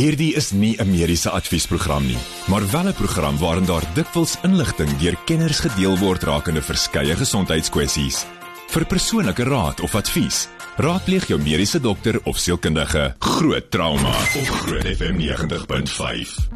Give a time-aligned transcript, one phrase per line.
[0.00, 2.16] Hierdie is nie 'n mediese adviesprogram nie,
[2.48, 8.24] maar wel 'n program waarin daar dikwels inligting deur kenners gedeel word rakende verskeie gesondheidskwessies.
[8.68, 13.14] Vir persoonlike raad of advies, raadpleeg jou mediese dokter of sielkundige.
[13.18, 14.08] Groot trauma
[14.40, 16.48] op Groot FM 90.5.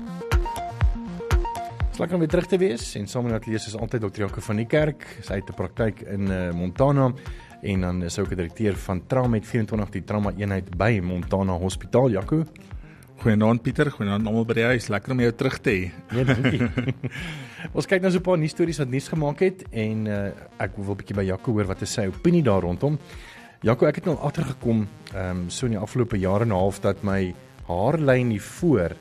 [1.91, 4.21] Slag om weer terug te wees en saam met Atlees is altyd Dr.
[4.21, 5.19] Jaco van die kerk.
[5.21, 7.13] Sy het 'n praktyk in uh, Montana
[7.63, 11.53] en dan is hy ook 'n direkteur van Tramet 24 die trauma eenheid by Montana
[11.53, 12.11] Hospitaal.
[12.11, 12.45] Jaco.
[13.25, 14.91] Goeienaand Pieter, goeienaand almal by die huis.
[14.93, 15.85] Lekker om jou terug te hê.
[16.13, 16.59] Nee, dankie.
[17.77, 20.19] Ons kyk nou so 'n paar nuus stories wat nuus gemaak het en uh,
[20.61, 22.99] ek wil 'n bietjie by Jaco hoor wat is sy opinie daar rondom.
[23.65, 24.85] Jaco, ek het nou agtergekom,
[25.15, 27.33] ehm um, so in die afgelope jare en 'n half dat my
[27.65, 28.93] haarlyn hier voor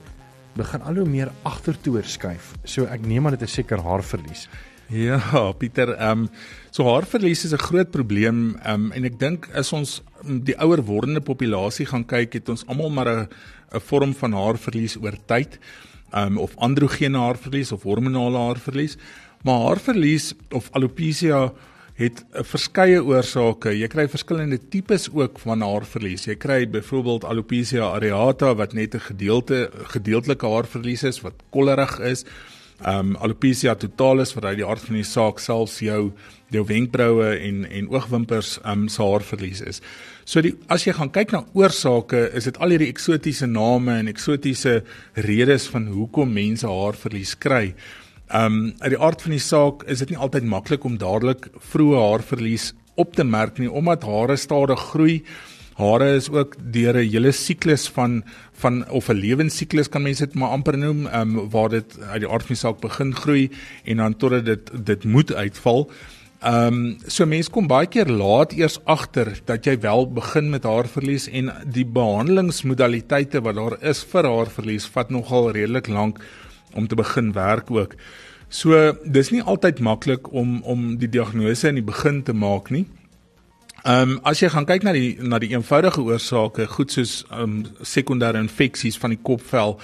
[0.55, 2.55] begin al hoe meer agtertoe skuif.
[2.63, 4.47] So ek neem aan dit is seker haarverlies.
[4.87, 6.29] Ja, Pieter, ehm um,
[6.71, 10.81] so haarverlies is 'n groot probleem ehm um, en ek dink as ons die ouer
[10.81, 13.27] wordende populasie gaan kyk, het ons almal maar 'n
[13.73, 15.59] 'n vorm van haarverlies oor tyd.
[16.15, 18.97] Um, of androgene haarverlies of hormonale haarverlies.
[19.43, 21.51] Maar haarverlies of alopecia
[21.93, 23.77] het 'n verskeie oorsake.
[23.77, 26.25] Jy kry verskillende tipes ook van haarverlies.
[26.25, 32.25] Jy kry byvoorbeeld alopecia areata wat net 'n gedeelte gedeeltelike haarverlies is wat kollerig is.
[32.83, 36.11] Um alopecia totalis wat uit die aard van die saak selfs jou
[36.53, 39.79] jou wenkbroue en en oogwimpers um se haarverlies is.
[40.25, 44.11] So die as jy gaan kyk na oorsake, is dit al hierdie eksotiese name en
[44.11, 44.81] eksotiese
[45.15, 47.73] redes van hoekom mense haarverlies kry.
[48.33, 52.03] Um uit die aard van die saak is dit nie altyd maklik om dadelik vroeë
[52.03, 55.21] haarverlies op te merk nie omdat hare stadig groei.
[55.73, 60.35] Hare is ook deur 'n hele siklus van van of 'n lewensiklus kan mense dit
[60.35, 63.49] maar amper noem, um waar dit uit die aard van die saak begin groei
[63.83, 65.91] en dan totdat dit dit moet uitval.
[66.43, 70.65] Ehm um, so mense kom baie keer laat eers agter dat jy wel begin met
[70.67, 76.19] haarverlies en die behandelingsmodaliteite wat daar is vir haarverlies vat nogal redelik lank
[76.73, 77.95] om te begin werk ook.
[78.49, 82.85] So dis nie altyd maklik om om die diagnose in die begin te maak nie.
[83.83, 87.41] Ehm um, as jy gaan kyk na die na die eenvoudige oorsake, goed soos ehm
[87.43, 89.75] um, sekondêre infeksies van die kopvel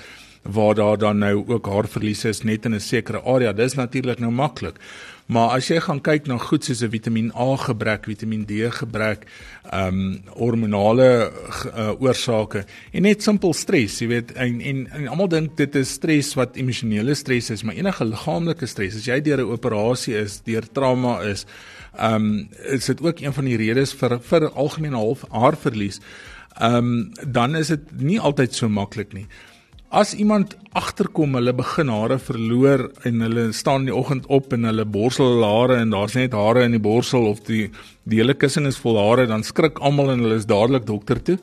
[0.47, 4.31] waar daar dan nou ook haarverlies is net in 'n sekere area, dis natuurlik nou
[4.31, 4.79] maklik.
[5.25, 9.27] Maar as jy gaan kyk na goed soos 'n Vitamiin A gebrek, Vitamiin D gebrek,
[9.71, 11.31] ehm um, hormonale
[11.77, 15.89] uh, oorsake en net simpel stres, jy weet, en en, en almal dink dit is
[15.89, 20.41] stres wat emosionele stres is, maar enige liggaamlike stres, as jy deur 'n operasie is,
[20.41, 21.45] deur trauma is,
[21.97, 26.01] ehm um, is dit ook een van die redes vir vir algemene half haarverlies.
[26.59, 29.27] Ehm um, dan is dit nie altyd so maklik nie.
[29.89, 34.67] As iemand agterkom, hulle begin hare verloor en hulle staan in die oggend op en
[34.69, 37.71] hulle borsel hulle hare en daar's net hare in die borsel of die
[38.05, 41.39] die hele kussing is vol hare, dan skrik almal en hulle is dadelik dokter toe.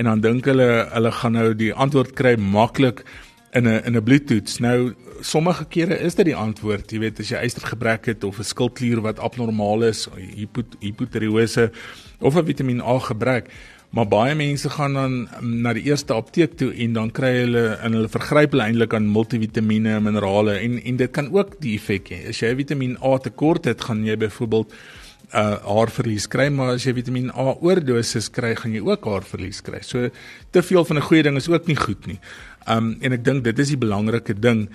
[0.00, 3.04] En dan dink hulle hulle gaan nou die antwoord kry maklik
[3.52, 4.58] in 'n in 'n bloedtoets.
[4.58, 8.44] Nou sommige kere is dit die antwoord, jy weet as jy ystergebrek het of 'n
[8.44, 10.08] skildklier wat abnormaal is,
[10.80, 11.70] hipotireose
[12.20, 13.50] of 'n Vitamiin A gebrek.
[13.90, 17.92] Maar baie mense gaan dan na die eerste apteek toe en dan kry hulle en
[17.92, 22.08] hulle vergryp hulle eintlik aan multivitamiene en minerale en en dit kan ook die effek
[22.08, 22.28] hê.
[22.28, 24.72] As jy Vitamiin A tekort het, gaan jy byvoorbeeld
[25.32, 29.80] uh haarverlies kry, maar as jy Vitamiin A oordosis kry, gaan jy ook haarverlies kry.
[29.84, 30.08] So
[30.50, 32.18] te veel van 'n goeie ding is ook nie goed nie.
[32.68, 34.68] Um en ek dink dit is die belangrike ding.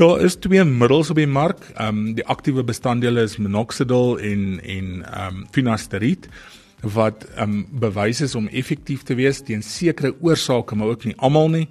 [0.00, 1.72] Daar is twee middels op die mark.
[1.80, 6.28] Um die aktiewe bestanddele is minoxidil en en um finasteride
[6.80, 11.48] wat um bewys is om effektief te wees teen sekere oorsake, maar ook nie almal
[11.52, 11.68] nie.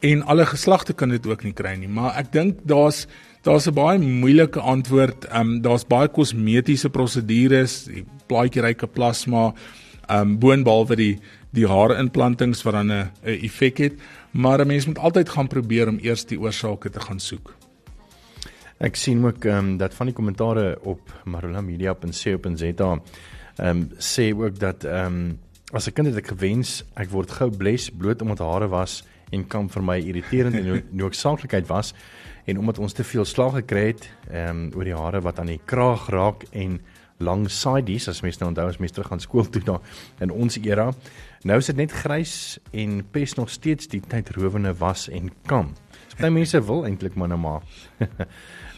[0.00, 3.06] En alle geslagte kan dit ook nie kry nie, maar ek dink daar's
[3.42, 5.26] daar's 'n baie moeilike antwoord.
[5.32, 9.54] Um daar's baie kosmetiese prosedures, die plaatjieryke plasma,
[10.10, 11.18] um boonbehalwe die
[11.54, 13.92] die haarimplantings wat dan 'n effek het,
[14.38, 17.54] maar 'n mens moet altyd gaan probeer om eers die oorsake te gaan soek.
[18.78, 23.00] Ek sien ook ehm um, dat van die kommentare op marulamedia.co.za
[23.56, 25.38] ehm um, sê ook dat ehm um,
[25.72, 29.46] as 'n kind het ek gewens ek word gou bles bloot omdat hare was en
[29.46, 31.94] kan vir my irriterend en noodsaaklikheid was
[32.44, 35.46] en omdat ons te veel slag gekry het ehm um, oor die hare wat aan
[35.46, 36.80] die kraag raak en
[37.18, 39.80] lang sideys as mens nou onthou as mens terug gaan skool toe daar
[40.20, 40.92] in ons era
[41.44, 45.74] nou is dit net grys en pes nog steeds die tydrowende was en kam.
[46.18, 47.62] Party mense wil eintlik maar nou maar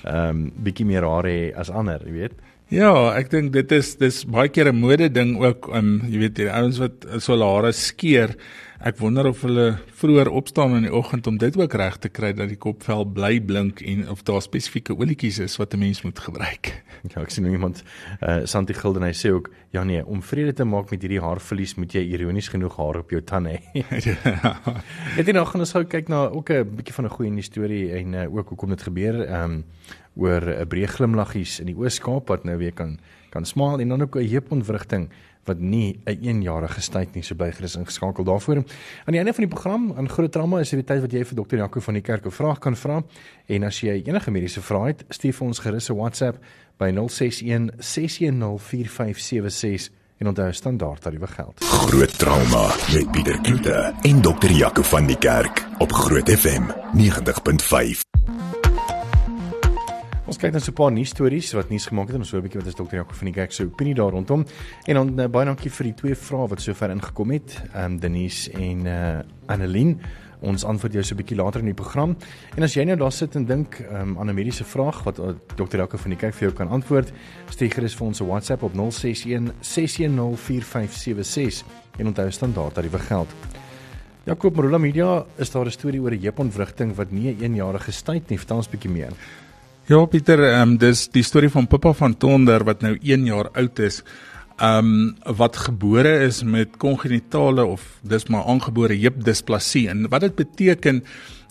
[0.05, 2.35] ehm um, bietjie meer hare as ander, jy weet.
[2.71, 6.35] Ja, ek dink dit is dis baie keer 'n mode ding ook, um, jy weet,
[6.37, 8.37] die ouens wat so hare skeer.
[8.81, 12.31] Ek wonder of hulle vroeër opstaan in die oggend om dit ook reg te kry
[12.33, 16.19] dat die kopvel bly blink en of daar spesifieke olietjies is wat 'n mens moet
[16.19, 16.83] gebruik.
[17.13, 17.83] Ja, ek sien nou iemand
[18.23, 21.75] uh Santi Gilden hy sê ook ja nee, om vrede te maak met hierdie haarverlies
[21.77, 23.85] moet jy ironies genoeg haar op jou tande hê.
[25.17, 25.33] Net ja.
[25.33, 28.35] nou gaan ons gou kyk na ook 'n bietjie van 'n goeie storie en uh,
[28.35, 29.43] ook hoekom dit gebeur.
[29.43, 29.65] Um
[30.17, 32.99] oor 'n breë glimlaggies in die Oos-Kaap wat nou weer kan
[33.31, 35.11] kan smaal en dan ook 'n heupontwrigting
[35.45, 38.57] wat nie 'n een eenjarige tyd nie so bygerus ingeskakel daarvoor.
[38.57, 41.25] Aan die einde van die program aan groot trauma is dit die tyd wat jy
[41.25, 43.03] vir dokter Jaco van die kerk 'n vraag kan vra
[43.47, 46.39] en as jy enige mediese vrae het, stuur vir ons gerus 'n WhatsApp
[46.79, 49.91] by 061 610 4576
[50.21, 51.65] en onthou standaard tariewe geld.
[51.65, 58.70] Groot trauma met Pieter Kloete en dokter Jaco van die kerk op Groot FM 90.5.
[60.41, 62.45] Kyk dan so 'n paar nuus stories wat nuus gemaak het en ons hoor 'n
[62.45, 64.47] bietjie wat is dokter Jaco van die kerk se opinie daar rondom.
[64.87, 67.63] En dan uh, baie dankie vir die twee vrae wat sover ingekom het.
[67.77, 70.01] Um, Denise en uh Annelien.
[70.41, 72.17] Ons antwoord jou so 'n bietjie later in die program.
[72.57, 75.25] En as jy nou daar sit en dink um, aan 'n mediese vraag wat uh,
[75.57, 77.13] dokter Jaco van die kerk vir jou kan antwoord,
[77.51, 81.65] stuur gerus vir ons 'n WhatsApp op 061 610 4576
[81.99, 83.29] en onthou standaard dat dit geld.
[84.25, 88.29] Jakob Marula Media is daar 'n storie oor 'n heupontwrigting wat nie 'n eenjarige tyd
[88.29, 88.39] nie.
[88.39, 89.13] Vertel ons 'n bietjie meer.
[89.91, 93.49] Ja Pieter, ehm um, dis die storie van Pippa van Tonder wat nou 1 jaar
[93.59, 93.97] oud is.
[94.63, 100.37] Ehm um, wat gebore is met kongenitale of dis maar aangebore heupdisplasie en wat dit
[100.39, 101.03] beteken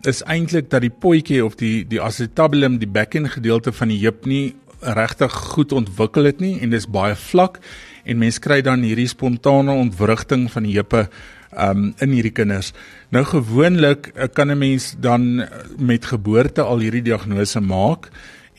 [0.08, 4.24] is eintlik dat die potjie of die die acetabulum die bekken gedeelte van die heup
[4.26, 7.60] nie regtig goed ontwikkel het nie en dis baie vlak
[8.06, 11.10] en mens kry dan hierdie spontane ontwrigting van die heupe
[11.58, 12.74] um in hierdie kinders.
[13.10, 15.48] Nou gewoonlik uh, kan 'n mens dan uh,
[15.78, 18.10] met geboorte al hierdie diagnose maak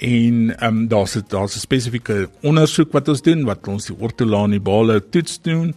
[0.00, 5.40] en um daar's daar's 'n spesifieke ondersoek wat ons doen wat ons die ortolanibale toets
[5.42, 5.75] doen.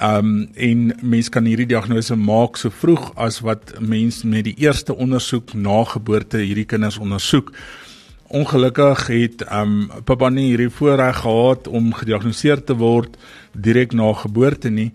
[0.00, 4.96] Um en mens kan hierdie diagnose maak so vroeg as wat mens met die eerste
[4.96, 7.52] ondersoek na geboorte hierdie kinders ondersoek.
[8.28, 13.16] Ongelukkig het um pappa nie hierdie voorreg gehad om gediagnoseer te word
[13.52, 14.92] direk na geboorte nie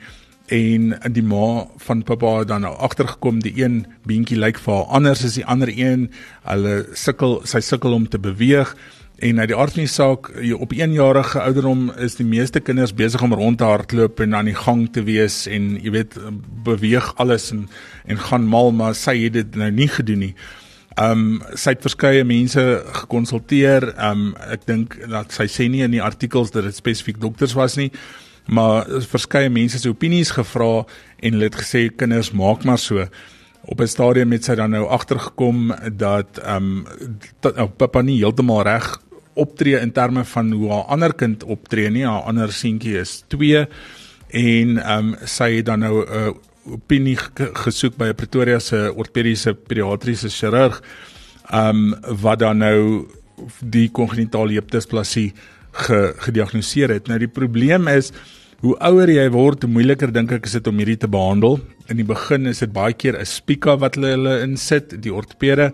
[0.52, 5.24] en die ma van pappa dan nou agtergekom die een beentjie lyk vir haar anders
[5.24, 6.10] as die ander een.
[6.44, 8.76] Hulle sukkel sy sukkel om te beweeg
[9.24, 12.96] en uit die aard van die saak op 1 jarige ouderdom is die meeste kinders
[12.98, 16.18] besig om rond te hardloop en aan die gang te wees en jy weet
[16.66, 17.70] beweeg alles en
[18.04, 20.34] en gaan mal maar sy het dit nou nie gedoen nie.
[21.00, 22.62] Um sy het verskeie mense
[23.00, 23.94] gekonsulteer.
[24.10, 27.80] Um ek dink dat sy sê nie in die artikels dat dit spesifiek dokters was
[27.80, 27.94] nie
[28.46, 30.84] maar verskeie mense se opinies gevra
[31.20, 33.08] en hulle het gesê kinders maak maar so.
[33.66, 36.86] Op 'n stadium het sy dan nou agtergekom dat ehm um,
[37.42, 39.00] nou, pappa nie heeltemal reg
[39.34, 42.06] optree in terme van hoe haar ander kind optree nie.
[42.06, 43.68] Haar ander seentjie is 2
[44.28, 46.34] en ehm um, sy het dan nou 'n uh,
[46.66, 50.82] opinie gesoek by 'n Pretoria se ortopediese pediatriese chirurg
[51.50, 53.08] ehm um, wat dan nou
[53.60, 55.34] die kongenitale heupdisplasie
[55.74, 57.08] ge, gediagnoseer het.
[57.08, 58.12] Nou die probleem is
[58.64, 61.60] hoe ouer jy word, hoe moeiliker dink ek is dit om hierdie te behandel.
[61.92, 65.74] In die begin is dit baie keer 'n spica wat hulle hulle insit, die ortopede.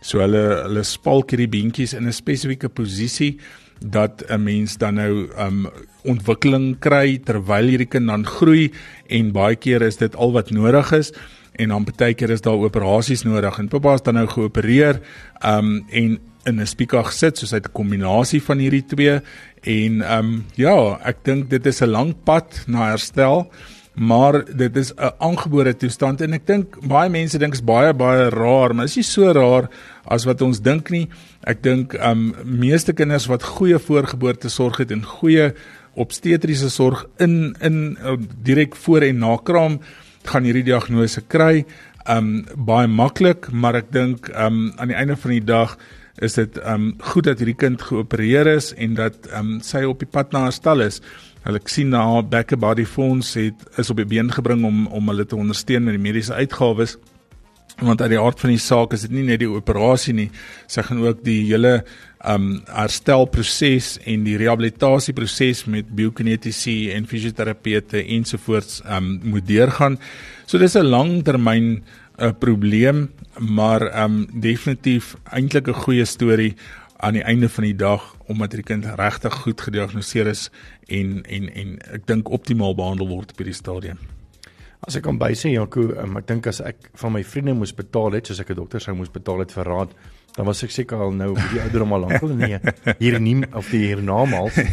[0.00, 3.38] So hulle hulle spalk hierdie beentjies in 'n spesifieke posisie
[3.80, 5.68] dat 'n mens dan nou um
[6.04, 8.72] ontwikkeling kry terwyl hierdie kind dan groei
[9.08, 11.12] en baie keer is dit al wat nodig is
[11.52, 15.00] en dan baie keer is daar operasies nodig en pappa is dan nou geopereer
[15.44, 19.20] um en in 'n spieka gesit soos uit 'n kombinasie van hierdie twee
[19.62, 23.50] en ehm um, ja, ek dink dit is 'n lang pad na herstel,
[23.94, 28.30] maar dit is 'n aangebore toestand en ek dink baie mense dink is baie baie
[28.30, 29.68] raar, maar is nie so raar
[30.04, 31.08] as wat ons dink nie.
[31.44, 35.52] Ek dink ehm um, meeste kinders wat goeie voorgeboorte sorg het en goeie
[35.94, 39.80] obstetriese sorg in in uh, direk voor en na kraam
[40.24, 41.64] gaan hierdie diagnose kry.
[42.06, 45.76] Ehm um, baie maklik, maar ek dink ehm um, aan die einde van die dag
[46.18, 50.10] is dit um goed dat hierdie kind geopereer is en dat um sy op die
[50.10, 51.00] pad na herstel is.
[51.46, 55.08] Hulle sien na haar back body fonds het is op die been gebring om om
[55.08, 56.98] hulle te ondersteun met die mediese uitgawes.
[57.80, 60.28] Want uit die aard van die saak is dit nie net die operasie nie,
[60.68, 61.78] sy gaan ook die hele
[62.28, 69.96] um herstelproses en die rehabilitasieproses met biokinetiese en fisioterapeute ensovoorts um moet deurgaan.
[70.46, 71.82] So dis 'n langtermyn
[72.18, 76.54] 'n probleem, maar ehm um, definitief eintlik 'n goeie storie
[76.96, 80.50] aan die einde van die dag omdat die kind regtig goed gediagnoseer is
[80.86, 83.98] en en en ek dink optimaal behandel word op hierdie stadium.
[84.80, 88.12] As ek kan bysê Jaco, um, ek dink as ek van my vriende moes betaal
[88.12, 89.94] het, soos ek 'n dokter sou moes betaal het vir raad,
[90.36, 92.58] dan was ek seker al nou die ouderdom al lank al nee
[92.98, 94.58] hier nie of die hiernamaals.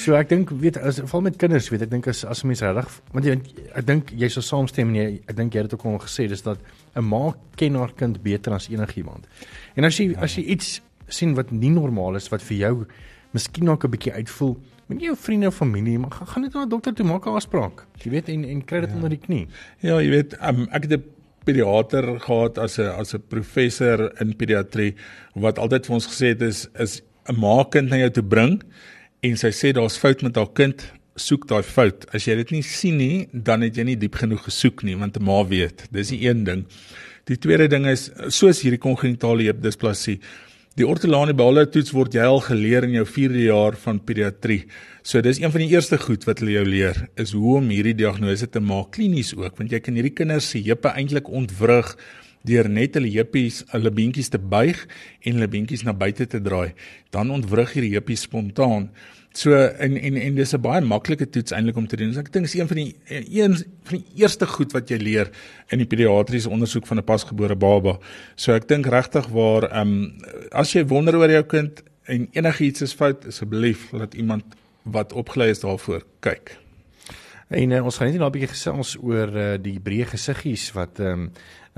[0.00, 3.00] So ek dink weet as val met kinders weet ek dink as as mense regtig
[3.12, 3.36] want jy,
[3.76, 6.42] ek dink jy sou saamstem en jy ek dink jy het ook al gesê dis
[6.42, 6.58] dat
[6.96, 9.28] 'n ma ken haar kind beter as enigiemand.
[9.76, 12.74] En as jy as jy iets sien wat nie normaal is wat vir jou
[13.32, 14.56] miskien dalk 'n bietjie uitvoel
[14.90, 17.36] met jou vriende of familie, maar gaan, gaan net na 'n dokter toe maak 'n
[17.38, 17.86] afspraak.
[18.02, 18.94] Jy weet en en kry dit ja.
[18.94, 19.46] onder die knie.
[19.80, 21.04] Ja, jy weet, um, ek het 'n
[21.44, 24.94] pediater gehad as 'n as 'n professor in pediatrie
[25.34, 28.62] wat altyd vir ons gesê het is is 'n ma kind na jou toe bring
[29.22, 30.82] en sy sê daar's fout met haar kind,
[31.20, 32.06] soek daai fout.
[32.14, 35.16] As jy dit nie sien nie, dan het jy nie diep genoeg gesoek nie, want
[35.16, 35.88] 'n ma weet.
[35.92, 36.64] Dis die een ding.
[37.26, 40.20] Die tweede ding is soos hierdie kongenitale heupdisplasie
[40.78, 44.60] Die ortolane behalwe toets word jy al geleer in jou 4de jaar van pediatrie.
[45.02, 47.96] So dis een van die eerste goed wat hulle jou leer is hoe om hierdie
[47.98, 51.90] diagnose te maak klinies ook want jy kan hierdie kinders se heupe eintlik ontwrig
[52.46, 54.84] deur net hulle heupies, hulle beentjies te buig
[55.26, 56.70] en hulle beentjies na buite te draai.
[57.10, 58.92] Dan ontwrig hierdie heupies spontaan.
[59.32, 62.12] So en en en dis 'n baie maklike toets eintlik om te doen.
[62.12, 65.30] So ek dink dis een van die een van die eerste goed wat jy leer
[65.68, 67.98] in die pediatriese ondersoek van 'n pasgebore baba.
[68.34, 72.82] So ek dink regtig waar ehm um, as jy wonder oor jou kind en enigiets
[72.82, 74.44] is fout, asseblief laat iemand
[74.82, 76.58] wat opgelei is daarvoor kyk.
[77.48, 80.98] En uh, ons gaan net nou 'n bietjie gesels oor uh, die breë gesiggies wat
[80.98, 81.32] ehm um,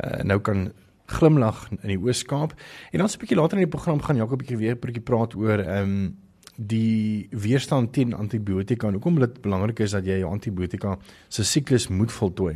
[0.04, 0.72] uh, nou kan
[1.06, 2.52] glimlag in die Oos-Kaap.
[2.92, 5.02] En dan 'n bietjie later in die program gaan Jakob 'n bietjie weer 'n bietjie
[5.02, 6.16] praat oor ehm um,
[6.56, 11.88] die weerstand teen antibiotika en hoekom dit belangrik is dat jy jou antibiotika se siklus
[11.88, 12.54] moet voltooi.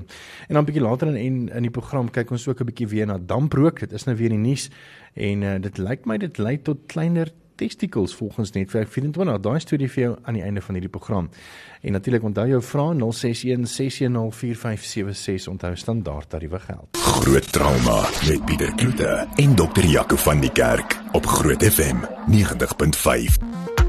[0.48, 2.88] En dan 'n bietjie later in en in die program kyk ons ook 'n bietjie
[2.88, 3.80] weer na damprook.
[3.80, 4.70] Dit is nou weer in die nuus
[5.14, 9.40] en uh, dit lyk my dit lei tot kleiner testicles volgens netwerk 24.
[9.40, 11.30] Daai storie vir jou aan die einde van hierdie program.
[11.80, 12.98] En natuurlik onthou jou vrae 0616104576
[15.48, 16.96] onthou standaard tariewe geld.
[16.96, 21.96] Groot trauma met Pieter Kloete en dokter Jaco van die Kerk op Groot FM
[22.30, 23.85] 90.5.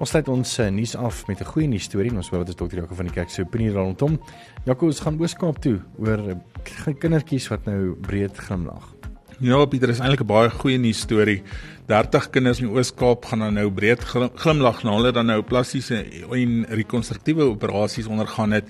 [0.00, 2.10] Ons sluit ons uh, nuus af met 'n goeie nuus storie.
[2.16, 4.18] Ons hoor wat is dokter Jaco van die kerk se opinie rondom.
[4.64, 8.94] Jaco, ons gaan Ooskaap toe oor uh, kindertjies wat nou breed glimlag.
[9.40, 11.42] Ja, Pieter, is eintlik 'n baie goeie nuus storie.
[11.86, 14.00] 30 kinders in Ooskaap gaan dan nou breed
[14.36, 18.64] glimlag na hulle dan nou plastiese en rekonstruktiewe operasies ondergaan het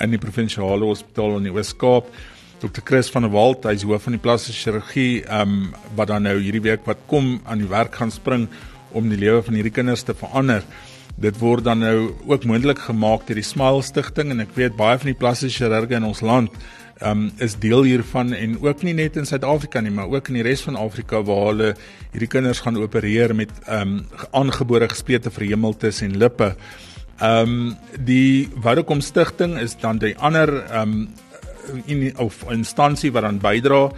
[0.00, 2.10] in die provinsiale hospitaal in die Ooskaap.
[2.58, 2.80] Dr.
[2.84, 6.40] Chris van der Walt, hy's hoof van die plastiese chirurgie, ehm um, wat dan nou
[6.40, 8.48] hierdie week wat kom aan die werk gaan spring
[8.94, 10.64] om die lewe van hierdie kinders te verander.
[11.20, 14.98] Dit word dan nou ook moontlik gemaak deur die Smile Stichting en ek weet baie
[14.98, 16.50] van die plastiese chirurge in ons land
[17.02, 20.44] um is deel hiervan en ook nie net in Suid-Afrika nie, maar ook in die
[20.46, 21.70] res van Afrika waar hulle
[22.12, 24.00] hierdie kinders gaan opereer met um
[24.32, 26.54] aangebore gesplete verhemeltes en lippe.
[27.22, 31.08] Um die Vodacom Stichting is dan die ander um
[31.86, 33.88] in of instansie wat dan bydra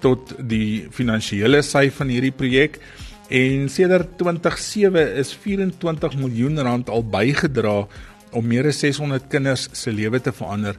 [0.00, 2.80] tot die finansiële sy van hierdie projek.
[3.28, 7.86] En sedert 2007 is 24 miljoen rand al bygedra
[8.30, 10.76] om meer as 600 kinders se lewe te verander.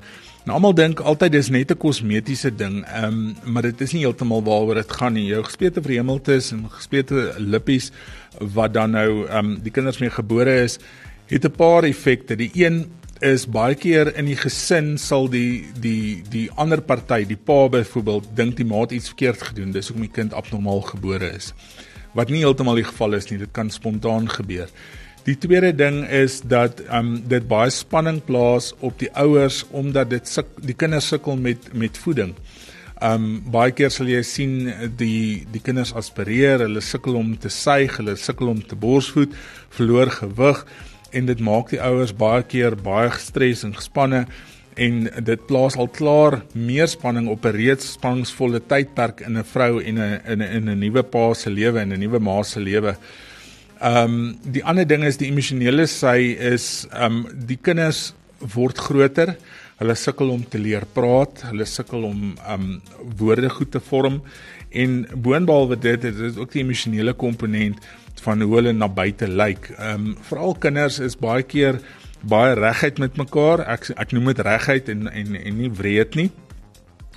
[0.47, 4.43] Nou almal dink altyd dis net 'n kosmetiese ding, um, maar dit is nie heeltemal
[4.43, 5.27] waaroor dit gaan nie.
[5.27, 7.91] Jou gesplete verhemeltes en gesplete lippies
[8.39, 10.79] wat dan nou um, die kinders mee gebore is,
[11.27, 12.35] het 'n paar effekte.
[12.35, 12.85] Die een
[13.19, 18.35] is baie keer in die gesin sal die die die ander party, die pa byvoorbeeld,
[18.35, 21.53] dink die maat iets verkeerd gedoen, dis hoekom die kind abnormaal gebore is
[22.17, 23.39] wat nie heeltemal die geval is nie.
[23.41, 24.71] Dit kan spontaan gebeur.
[25.27, 30.29] Die tweede ding is dat um dit baie spanning plaas op die ouers omdat dit
[30.29, 32.31] suk, die kinders sukkel met met voeding.
[33.03, 34.53] Um baie keer sal jy sien
[34.97, 39.35] die die kinders aspireer, hulle sukkel om te suig, hulle sukkel om te borsvoed,
[39.75, 40.63] verloor gewig
[41.11, 44.25] en dit maak die ouers baie keer baie gestres en gespanne
[44.77, 49.81] en dit plaas al klaar meer spanning op 'n reeds spanningsvolle tydperk in 'n vrou
[49.81, 52.95] en 'n in 'n 'n nuwe pa se lewe en 'n nuwe ma se lewe.
[53.81, 58.13] Ehm um, die ander ding is die emosionele sy is ehm um, die kinders
[58.53, 59.35] word groter.
[59.77, 62.81] Hulle sukkel om te leer praat, hulle sukkel om ehm um,
[63.17, 64.21] woorde goed te vorm
[64.69, 67.77] en boonbehalwe dit is dit ook die emosionele komponent
[68.21, 69.69] van hoe hulle na buite lyk.
[69.77, 71.79] Ehm um, veral kinders is baie keer
[72.21, 73.65] baie regheid met mekaar.
[73.67, 76.29] Ek ek noem dit regheid en en en nie wreed nie.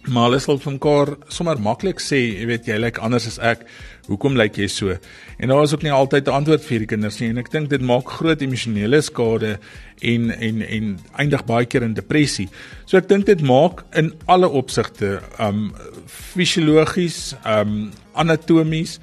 [0.08, 3.66] Maar hulle sal van mekaar sommer maklik sê, jy weet jy lyk anders as ek.
[4.08, 4.94] Hoekom lyk jy so?
[5.38, 7.68] En daar is ook nie altyd 'n antwoord vir die kinders nie en ek dink
[7.68, 9.58] dit maak groot emosionele skade
[10.00, 12.48] en en en eindig baie keer in depressie.
[12.86, 15.74] So ek dink dit maak in alle opsigte um
[16.06, 19.00] fisiologies, um anatomies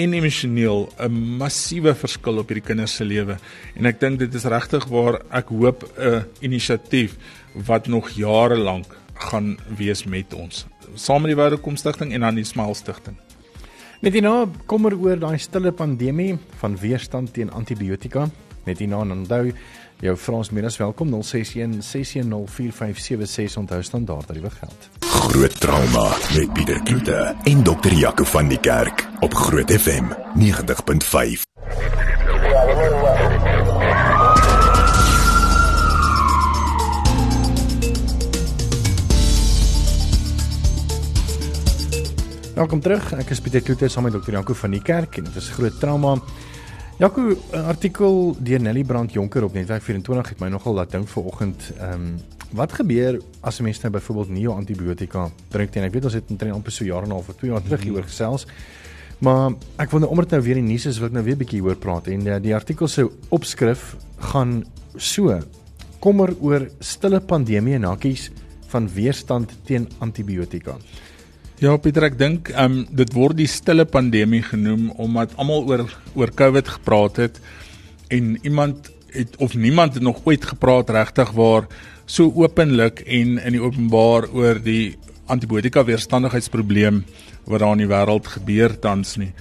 [0.00, 3.36] en emosioneel 'n massiewe verskil op hierdie kinders se lewe.
[3.76, 7.16] En ek dink dit is regtig waar ek hoop 'n inisiatief
[7.54, 10.66] wat nog jare lank gaan wees met ons.
[10.94, 13.16] Saam met die Woudekom Stichting en dan die Smile Stichting.
[14.00, 18.30] Net hierna kommer oor daai stille pandemie van weerstand teen antibiotika.
[18.64, 19.52] Net hierna onthou
[20.00, 24.88] jou Frans Menas welkom 061 6104576 onthou standaard dat dit geld.
[25.00, 30.04] Groot trauma met Pieter Kloete en dokter Jaco van die Kerk op Groot FM
[30.34, 31.48] 90.5.
[42.54, 43.12] Welkom terug.
[43.16, 44.34] Ek is Pieter Kloete saam met Dr.
[44.36, 46.18] Janko van die Kerk en dit is groot trauma.
[47.00, 51.08] Janko, 'n artikel deur Nelly Brand Jonker op Netwerk 24 het my nogal laat dink
[51.08, 51.72] vanoggend.
[51.78, 52.18] Ehm um,
[52.52, 55.84] wat gebeur as 'n mens nou byvoorbeeld nie jou antibiotika drink nie?
[55.84, 57.82] Ek weet ons het omtrent amper so jare en 'n half of 2 jaar terug
[57.82, 58.46] hieroor gesels.
[59.18, 61.38] Maar ek wil nou omdat nou weer die nuus is, wil ek nou weer 'n
[61.38, 64.64] bietjie hoor praat en die, die artikel se opskrif gaan
[64.96, 65.40] so
[66.00, 68.30] kommer oor stille pandemie en hakkies
[68.66, 70.76] van weerstand teen antibiotika.
[71.60, 75.82] Ja Pieter, ek dink ehm um, dit word die stille pandemie genoem omdat almal oor
[76.16, 77.40] oor COVID gepraat het
[78.16, 81.66] en iemand het of niemand het nog ooit gepraat regtig waar
[82.08, 84.96] so openlik en in die openbaar oor die
[85.28, 87.02] antibiotika weerstandigheidsprobleem
[87.44, 89.34] wat daar in die wêreld gebeur tans nie.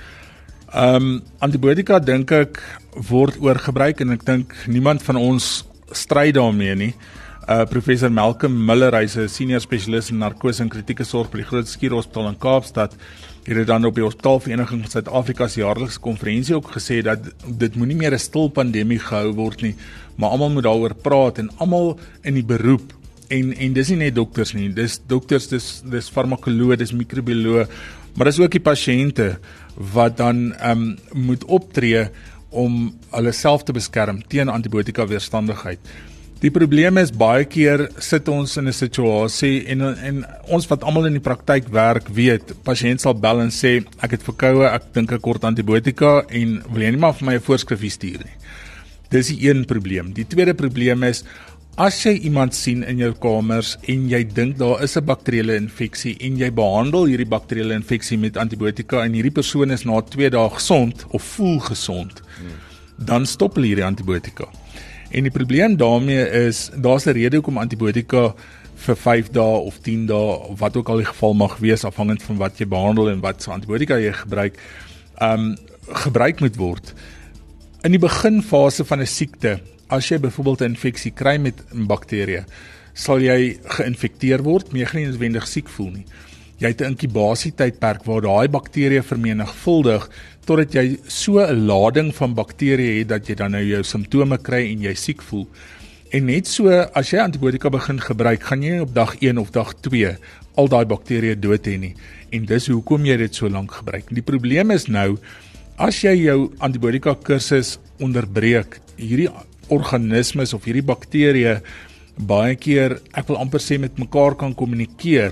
[0.73, 2.59] Ehm um, antibiotika dink ek
[3.13, 5.63] word oorgebruik en ek dink niemand van ons
[5.95, 6.93] stry daarmee nie
[7.49, 11.47] uh professor Malcolm Miller, hy's 'n senior spesialis in narkose en kritieke sorg by die
[11.49, 12.93] Groot Skuur Hospitaal in Kaapstad.
[13.47, 17.75] Hy het dan op die Hospitaalvereniging van Suid-Afrika se jaarlikse konferensie ook gesê dat dit
[17.75, 19.75] moenie meer 'n stil pandemie gehou word nie,
[20.17, 22.93] maar almal moet daaroor praat en almal in die beroep
[23.29, 27.67] en en dis nie net dokters nie, dis dokters, dis dis farmakoloë, dis microbioloë,
[28.15, 29.39] maar dis ook die pasiënte
[29.93, 32.09] wat dan ehm um, moet optree
[32.49, 35.79] om hulle self te beskerm teen antibiotika weerstandigheid.
[36.39, 41.07] Die probleem is baie keer sit ons in 'n situasie en en ons wat almal
[41.07, 45.11] in die praktyk werk weet, pasiënt sal bel en sê ek het verkoue, ek dink
[45.11, 48.37] ek kort antibiotika en wil jy nie maar vir my 'n voorskrif stuur nie.
[49.11, 50.13] Dis die een probleem.
[50.13, 51.25] Die tweede probleem is
[51.77, 56.15] as jy iemand sien in jou kamers en jy dink daar is 'n bakterieële infeksie
[56.21, 60.49] en jy behandel hierdie bakterieële infeksie met antibiotika en hierdie persoon is na 2 dae
[60.49, 62.21] gesond of voel gesond,
[62.97, 64.47] dan stop hulle hierdie antibiotika.
[65.09, 68.33] En die probleem daarmee is daar's 'n rede hoekom antibiotika
[68.75, 72.37] vir 5 dae of 10 dae wat ook al die geval mag wees afhangend van
[72.37, 74.59] wat jy behandel en wat se antibiotika jy gebruik,
[75.21, 75.57] um
[75.89, 76.93] gebruik moet word.
[77.81, 82.43] In die beginfase van 'n siekte, as jy byvoorbeeld 'n infeksie kry met 'n bakterie,
[82.93, 86.05] sal jy geïnfekteer word, maar jy gaan nie noodwendig siek voel nie.
[86.59, 90.09] Jy het 'n inkubasietydperk waar daai bakterieë vermenigvuldig
[90.49, 94.71] totdat jy so 'n lading van bakterieë het dat jy dan nou jou simptome kry
[94.71, 95.45] en jy siek voel.
[96.11, 99.73] En net so as jy antibiotika begin gebruik, gaan jy op dag 1 of dag
[99.81, 100.17] 2
[100.57, 101.95] al daai bakterieë dood hê nie.
[102.31, 104.09] En dis hoekom jy dit so lank gebruik.
[104.09, 105.19] Die probleem is nou
[105.77, 109.29] as jy jou antibiotika kursus onderbreek, hierdie
[109.69, 111.61] organismes of hierdie bakterieë
[112.17, 115.31] baie keer, ek wil amper sê met mekaar kan kommunikeer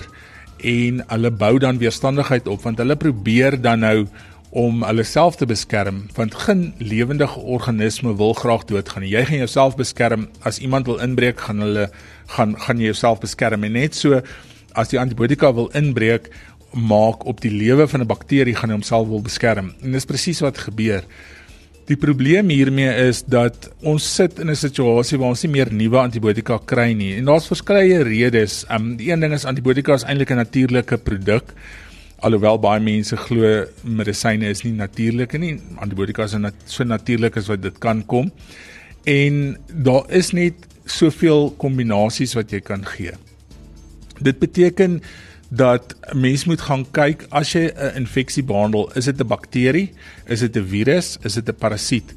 [0.63, 4.07] en hulle bou dan weerstandigheid op want hulle probeer dan nou
[4.49, 9.03] om hulle self te beskerm want geen lewendige organisme wil graag doodgaan.
[9.03, 11.89] Jy gaan jouself beskerm as iemand wil inbreek, gaan hulle
[12.27, 14.21] gaan gaan jy jouself beskerm en net so
[14.73, 16.29] as die antibiotika wil inbreek
[16.71, 19.73] maak op die lewe van 'n bakterie gaan hy homself wil beskerm.
[19.81, 21.03] En dis presies wat gebeur.
[21.87, 25.97] Die probleem hiermee is dat ons sit in 'n situasie waar ons nie meer nuwe
[25.97, 27.15] antibiotika kry nie.
[27.15, 28.65] En daar's verskeie redes.
[28.69, 31.53] Um die een ding is antibiotika is eintlik 'n natuurlike produk
[32.25, 37.49] alhoewel baie mense glo medisyne is nie natuurlike nie antibiotika is nat so natuurlik as
[37.51, 38.31] wat dit kan kom.
[39.05, 43.13] En daar is net soveel kombinasies wat jy kan gee.
[44.19, 45.01] Dit beteken
[45.49, 49.93] dat mens moet gaan kyk as jy 'n infeksie behandel is dit 'n bakterie?
[50.25, 51.17] Is dit 'n virus?
[51.23, 52.13] Is dit 'n parasiet?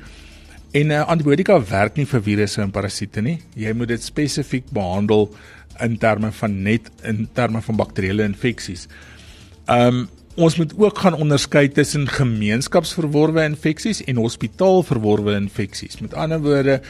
[0.73, 3.39] En 'n antibiotika werk nie vir virusse en parasiete nie.
[3.55, 5.35] Jy moet dit spesifiek behandel
[5.81, 8.89] in terme van net in terme van bakterieële infeksies
[9.71, 10.09] um,
[10.41, 16.01] ons moet ook gaan onderskei tussen gemeenskapsverworwe infeksies en hospitaalverworwe infeksies.
[16.01, 16.81] Met ander woorde,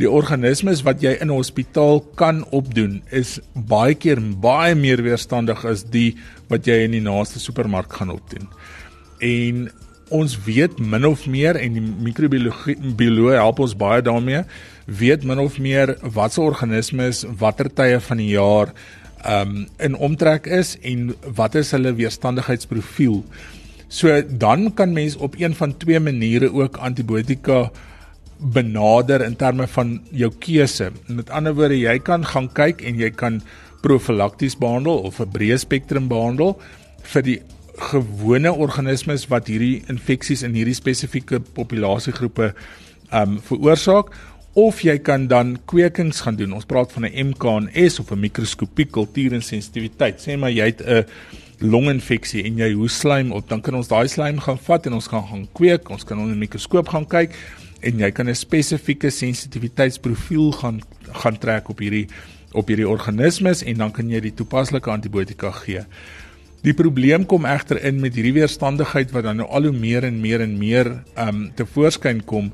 [0.00, 5.64] die organismes wat jy in 'n hospitaal kan opdoen is baie keer baie meer weerstandig
[5.64, 6.16] as die
[6.48, 8.48] wat jy in die naaste supermark gaan opdoen.
[9.20, 9.70] En
[10.08, 14.44] ons weet min of meer en die microbiologie bioloog help ons baie daarmee,
[14.86, 18.72] weet min of meer watse organismes watter tye van die jaar
[19.28, 23.24] um in omtrek is en wat is hulle weerstandigheidsprofiel.
[23.88, 27.70] So dan kan mens op een van twee maniere ook antibiotika
[28.40, 30.90] benader in terme van jou keuse.
[31.06, 33.42] Met ander woorde, jy kan gaan kyk en jy kan
[33.82, 36.60] profylakties behandel of 'n breë spektrum behandel
[37.02, 37.40] vir die
[37.76, 42.52] gewone organismes wat hierdie infeksies in hierdie spesifieke populasiegroepe
[43.12, 44.12] um, veroorsaak
[44.58, 46.52] of jy kan dan kwekings gaan doen.
[46.52, 50.20] Ons praat van 'n MKNS of 'n mikroskopie kultuur en sensitiwiteit.
[50.20, 51.06] Sê maar jy het 'n
[51.60, 55.06] longinfeksie en jy hoes slaim op, dan kan ons daai slaim gaan vat en ons
[55.06, 55.90] gaan gaan kweek.
[55.90, 57.34] Ons kan onder 'n mikroskoop gaan kyk
[57.80, 60.80] en jy kan 'n spesifieke sensitiwiteitsprofiel gaan
[61.12, 62.08] gaan trek op hierdie
[62.52, 65.84] op hierdie organismes en dan kan jy die toepaslike antibiotika gee.
[66.62, 70.20] Die probleem kom egter in met hierdie weerstandigheid wat dan nou al hoe meer en
[70.20, 72.52] meer en meer ehm um, te voorskyn kom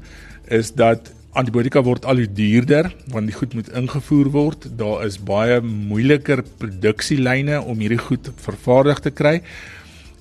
[0.48, 4.68] is dat antibiotika word al hoe duurder want die goed moet ingevoer word.
[4.78, 9.40] Daar is baie moeiliker produksielyne om hierdie goed vervaardig te kry.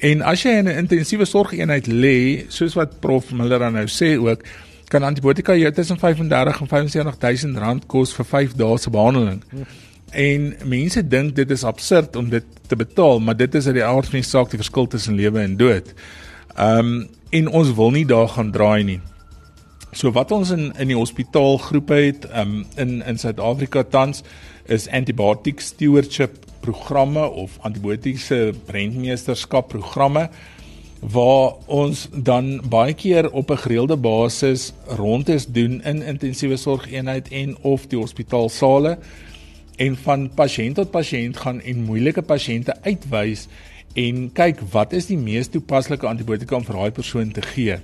[0.04, 4.17] En as jy in 'n intensiewe sorgeenheid lê, soos wat prof Miller dan nou sê
[4.19, 4.43] ook,
[4.88, 9.41] kan antibiotika jou tussen 35 en 75000 rand kos vir 5 dae se behandeling.
[10.12, 13.84] En mense dink dit is absurd om dit te betaal, maar dit is uit die
[13.84, 15.93] aard van die saak die verskil tussen lewe en dood.
[16.56, 18.99] Ehm um, en ons wil nie daar gaan draai nie.
[19.95, 24.25] So wat ons in in die hospitaalgroepe het um, in in Suid-Afrika tans
[24.67, 30.25] is antibiotic stewardship programme of antibiotiese rentmeesterskap programme
[30.99, 37.55] waar ons dan baie keer op 'n gereelde basis rondes doen in intensiewe sorgeenheid en
[37.62, 38.97] of die hospitaalsale
[39.75, 43.47] en van pasiënt tot pasiënt gaan en moeilike pasiënte uitwys
[43.93, 47.79] en kyk wat is die mees toepaslike antibiotika om vir daai persoon te gee.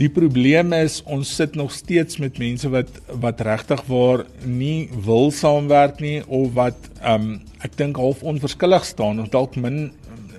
[0.00, 2.88] Die probleem is ons sit nog steeds met mense wat
[3.20, 9.20] wat regtig waar nie wil saamwerk nie of wat um ek dink half onverskillig staan
[9.20, 9.90] of dalk min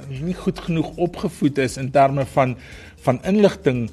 [0.09, 2.55] nie goed genoeg opgevoed is in terme van
[3.05, 3.83] van inligting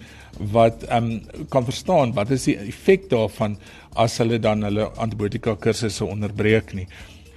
[0.54, 1.10] wat um
[1.52, 3.58] kan verstaan wat is die effek daarvan
[4.00, 6.86] as hulle dan hulle antibiotika kursusse onderbreek nie.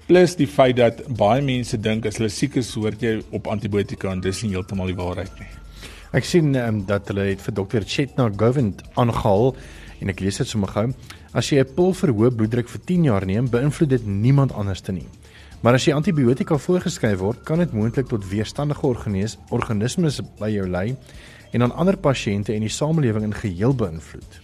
[0.08, 4.12] Plus die feit dat baie mense dink as hulle siek is, hoort jy op antibiotika
[4.16, 5.52] en dis nie heeltemal die waarheid nie.
[6.14, 9.56] Ek sien um, dat hulle het vir dokter Chetna Govind aangehaal
[10.04, 10.84] en ek lees dit sommer gou.
[11.34, 14.82] As jy 'n pil vir hoë bloeddruk vir 10 jaar neem, beïnvloed dit niemand anders
[14.82, 15.08] te nie.
[15.64, 20.68] Maar as jy antibiotika voorgeskryf word, kan dit moontlik tot weerstandige organismes organismes by jou
[20.68, 20.96] lei
[21.52, 24.40] en aan ander pasiënte en die samelewing in geheel beïnvloed.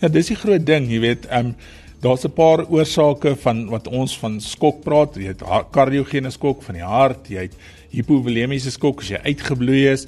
[0.00, 1.54] Ja, dis die groot ding, jy weet, ehm um,
[2.02, 5.14] daar's 'n paar oorsake van wat ons van skok praat.
[5.14, 7.54] Jy het kardiogene skok van die hart, jy het
[7.90, 10.06] hipovolemiese skok as jy uitgebloei is.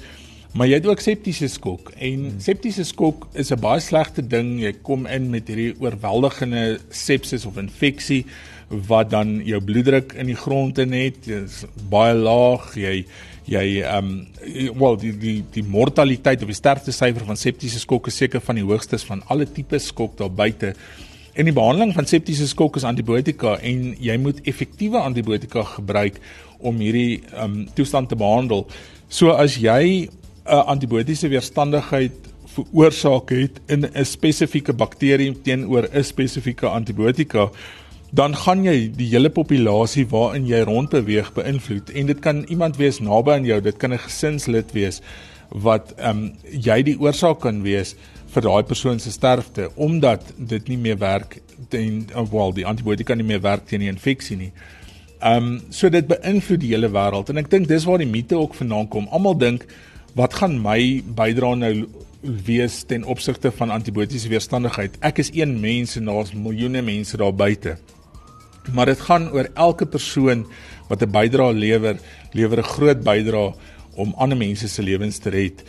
[0.55, 2.35] Maar jy het ook septiese skok en hmm.
[2.43, 4.61] septiese skok is 'n baie slegte ding.
[4.63, 8.25] Jy kom in met hierdie oorweldigende sepsis of infeksie
[8.69, 11.25] wat dan jou bloeddruk in die grond in het.
[11.25, 12.71] Dit's baie laag.
[12.77, 13.05] Jy
[13.45, 18.17] jy ehm um, wel die die die mortaliteit of die sterftesyfer van septiese skok is
[18.17, 20.75] seker van die hoogstes van alle tipe skok daar buite.
[21.35, 26.21] En die behandeling van septiese skok is antibiotika en jy moet effektiewe antibiotika gebruik
[26.59, 28.69] om hierdie ehm um, toestand te behandel.
[29.09, 30.11] So as jy
[30.45, 32.13] 'n antibiotiese weerstandigheid
[32.55, 37.51] veroorsaak het in 'n spesifieke bakterie teenoor 'n spesifieke antibiotika,
[38.13, 43.01] dan gaan jy die hele populasie waarin jy rondbeweeg beïnvloed en dit kan iemand wees
[43.01, 45.01] naby aan jou, dit kan 'n gesinslid wees
[45.51, 47.95] wat ehm um, jy die oorsaak kan wees
[48.35, 53.27] vir daai persoon se sterfte omdat dit nie meer werk teen wel die antibiotika nie
[53.27, 54.53] meer werk teen die infeksie nie.
[55.21, 58.37] Ehm um, so dit beïnvloed die hele wêreld en ek dink dis waar die mite
[58.37, 59.09] ook vandaan kom.
[59.11, 59.67] Almal dink
[60.15, 61.75] wat gaan my bydra nou
[62.23, 64.97] wees ten opsigte van antibiotiese weerstandigheid?
[65.03, 67.77] Ek is een mens en daar's miljoene mense daar buite.
[68.73, 70.47] Maar dit gaan oor elke persoon
[70.89, 71.99] wat 'n bydra lewer,
[72.33, 73.55] lewer 'n groot bydra
[73.95, 75.63] om ander mense se lewens te red.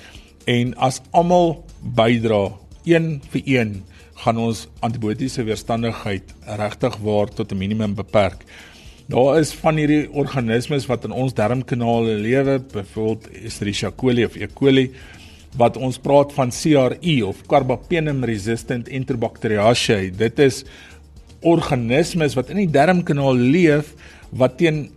[0.46, 2.52] En as almal bydra
[2.86, 8.46] een vir een, gaan ons antibiotiese weerstandigheid regtig waar tot 'n minimum beperk.
[9.06, 14.48] Daar is van hierdie organismes wat in ons darmkanale lewe, byvoorbeeld Escherichia coli of E.
[14.50, 14.88] coli
[15.60, 20.10] wat ons praat van CRE of Carbapenem resistant Enterobacteriaceae.
[20.10, 20.64] Dit is
[21.46, 23.94] organismes wat in die darmkanaal leef
[24.34, 24.88] wat teen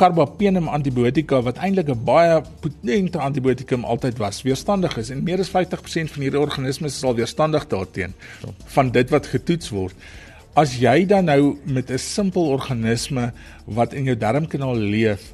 [0.00, 5.50] Carbapenem antibiotika wat eintlik 'n baie potente antibiotikum altyd was, weerstandig is en meer as
[5.50, 8.16] 50% van hierdie organismes is al weerstandig daarteenoor
[8.64, 9.94] van dit wat getoets word.
[10.58, 13.32] As jy dan nou met 'n simpel organisme
[13.64, 15.32] wat in jou darmkanaal leef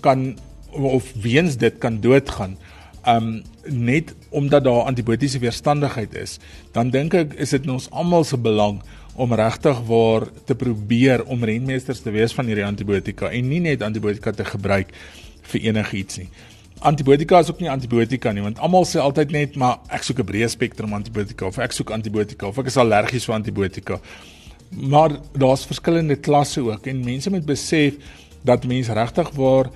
[0.00, 0.38] kan
[0.72, 2.56] of weens dit kan doodgaan,
[3.04, 6.38] um net omdat daar antibiotiese weerstandigheid is,
[6.72, 8.80] dan dink ek is dit ons almal se belang
[9.14, 13.82] om regtig waar te probeer om renmeesters te wees van hierdie antibiotika en nie net
[13.82, 14.92] antibiotika te gebruik
[15.42, 16.28] vir enigiets nie
[16.80, 20.28] antibiotika is ook nie antibiotika nie want almal sê altyd net maar ek soek 'n
[20.28, 24.00] breë spektrum antibiotika of ek soek antibiotika of ek is allergies vir antibiotika.
[24.70, 27.94] Maar daar's verskillende klasse ook en mense moet besef
[28.44, 29.70] dat mense regtig waar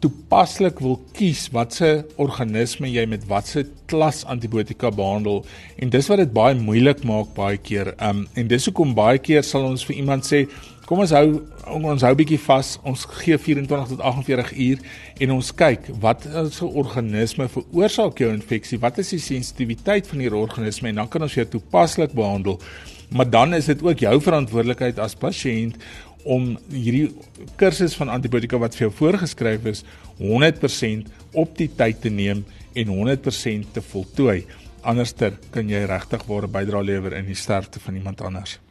[0.00, 5.44] toepaslik wil kies watse organisme jy met watse klas antibiotika behandel
[5.80, 7.94] en dis wat dit baie moeilik maak baie keer.
[8.00, 10.46] Um en dis hoekom baie keer sal ons vir iemand sê
[10.86, 12.76] kom ons hou ons hou bietjie vas.
[12.86, 14.82] Ons gee 24 tot 48 uur
[15.26, 18.78] en ons kyk wat is 'n organisme veroorsaak jou infeksie?
[18.78, 22.60] Wat is die sensitiwiteit van hierdie organisme en dan kan ons jou toepaslik behandel.
[23.10, 25.76] Maar dan is dit ook jou verantwoordelikheid as pasiënt
[26.24, 27.14] om hierdie
[27.56, 29.84] kursus van antibiotika wat vir jou voorgeskryf is
[30.18, 32.44] 100% op die tyd te neem
[32.74, 34.44] en 100% te voltooi.
[34.82, 38.65] Anderster kan jy regtig ware bydrae lewer in die sterfte van iemand anders.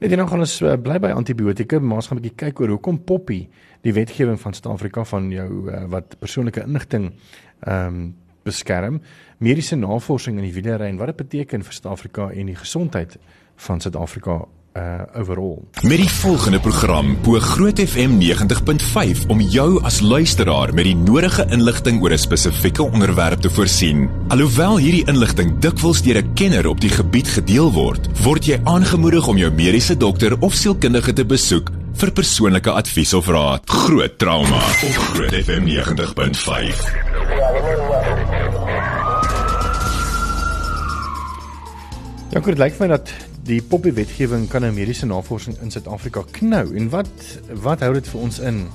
[0.00, 2.70] Net dan gaan ons uh, bly by antibiotika, maar ons gaan 'n bietjie kyk oor
[2.72, 3.48] hoekom Poppy
[3.84, 7.12] die wetgewing van Suid-Afrika van jou uh, wat persoonlike inligting
[7.60, 9.02] ehm um, beskerm,
[9.38, 13.18] mediese navorsing in die wielery en wat dit beteken vir Suid-Afrika en die gesondheid
[13.56, 15.58] van Suid-Afrika uh overall.
[15.82, 21.46] Met die volgende program bo Groot FM 90.5 om jou as luisteraar met die nodige
[21.50, 24.10] inligting oor 'n spesifieke onderwerp te voorsien.
[24.28, 29.26] Alhoewel hierdie inligting dikwels deur 'n kenner op die gebied gedeel word, word jy aangemoedig
[29.26, 33.62] om jou mediese dokter of sielkundige te besoek vir persoonlike advies of raad.
[33.64, 36.84] Groot trauma op Groot FM 90.5.
[42.30, 46.22] Ja, dit lyk vir my dat die poppie wetgewing kan 'n mediese navorsing in Suid-Afrika
[46.32, 47.10] knou en wat
[47.62, 48.68] wat hou dit vir ons in?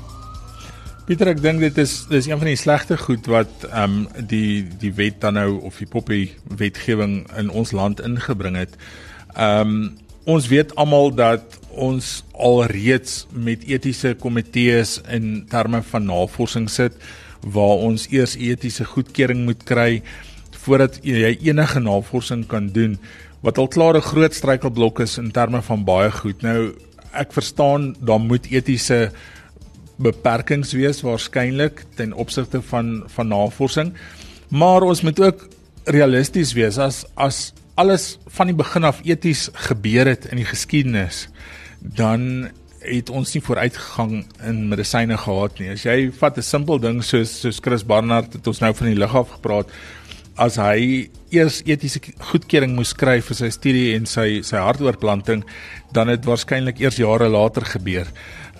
[1.05, 4.65] Pieter, ek dink dit is dis een van die slegte goed wat ehm um, die
[4.79, 8.75] die wet dan nou of die poppie wetgewing in ons land ingebring het.
[9.35, 16.69] Ehm um, ons weet almal dat ons alreeds met etiese komitees in terme van navorsing
[16.69, 16.93] sit
[17.45, 20.01] waar ons eers etiese goedkeuring moet kry
[20.65, 22.97] voordat jy enige navorsing kan doen
[23.45, 26.41] wat al klaar 'n groot struikelblok is in terme van baie goed.
[26.41, 26.73] Nou
[27.13, 29.11] ek verstaan daar moet etiese
[29.97, 33.93] beperkings wees waarskynlik ten opsigte van van navorsing.
[34.49, 35.47] Maar ons moet ook
[35.83, 41.27] realisties wees as as alles van die begin af eties gebeur het in die geskiedenis
[41.79, 45.69] dan het ons nie vooruitgegang in medisyne gehad nie.
[45.69, 48.99] As jy vat 'n simpel ding soos soos Chris Barnard het ons nou van die
[48.99, 49.69] lig af gepraat
[50.35, 55.43] as hy eers etiese goedkeuring moes kry vir sy studie en sy sy hartoortplanting,
[55.95, 58.07] dan het waarskynlik eers jare later gebeur.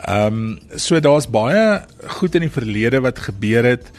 [0.05, 1.81] Ehm um, so daar's baie
[2.19, 3.89] goed in die verlede wat gebeur het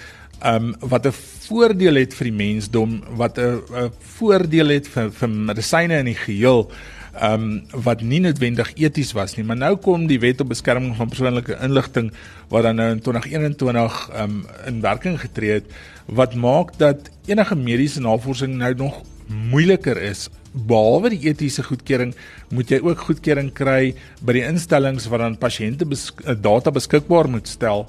[0.42, 1.16] ehm um, wat 'n
[1.48, 6.70] voordeel het vir die mensdom, wat 'n voordeel het vir vir medisyne in die geheel
[7.16, 10.96] ehm um, wat nie noodwendig eties was nie, maar nou kom die wet op beskerming
[10.96, 12.10] van persoonlike inligting
[12.52, 15.70] wat dan nou in 2021 ehm um, in werking getree het
[16.06, 20.28] wat maak dat enige mediese navorsing nou nog moeiliker is.
[20.52, 22.14] Behalwe die etiese goedkeuring,
[22.54, 27.28] moet jy ook goedkeuring kry by die instellings wat dan pasiënte besk eh, data beskikbaar
[27.30, 27.86] moet stel,